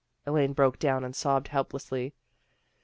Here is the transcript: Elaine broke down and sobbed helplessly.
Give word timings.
Elaine 0.25 0.53
broke 0.53 0.79
down 0.79 1.03
and 1.03 1.15
sobbed 1.15 1.49
helplessly. 1.49 2.15